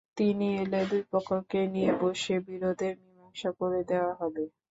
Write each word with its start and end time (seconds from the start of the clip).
তিনি 0.17 0.47
এলে 0.61 0.81
দুই 0.89 1.03
পক্ষকে 1.11 1.59
নিয়ে 1.73 1.91
বসে 2.01 2.35
বিরোধের 2.47 2.93
মীমাংসা 3.01 3.49
করে 3.59 3.79
দেওয়া 3.89 4.13
হবে। 4.19 4.43